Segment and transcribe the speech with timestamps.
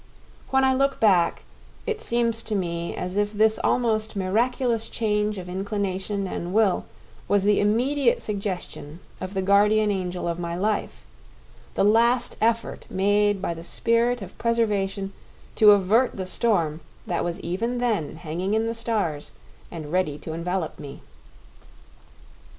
[0.49, 1.43] When I look back,
[1.85, 6.85] it seems to me as if this almost miraculous change of inclination and will
[7.27, 13.53] was the immediate suggestion of the guardian angel of my life—the last effort made by
[13.53, 15.13] the spirit of preservation
[15.57, 19.29] to avert the storm that was even then hanging in the stars
[19.69, 21.01] and ready to envelop me.